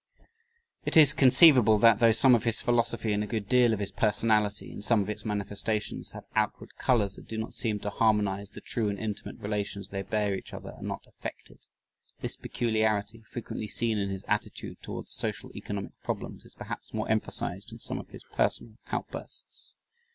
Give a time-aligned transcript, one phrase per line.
[0.83, 3.91] It is conceivable that though some of his philosophy and a good deal of his
[3.91, 8.49] personality, in some of its manifestations, have outward colors that do not seem to harmonize,
[8.49, 11.59] the true and intimate relations they bear each other are not affected.
[12.19, 17.71] This peculiarity, frequently seen in his attitude towards social economic problems, is perhaps more emphasized
[17.71, 19.73] in some of his personal outbursts.